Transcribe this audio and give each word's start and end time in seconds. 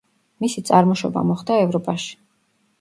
მისი 0.45 0.63
წარმოშობა 0.69 1.25
მოხდა 1.35 1.61
ევროპაში. 1.69 2.21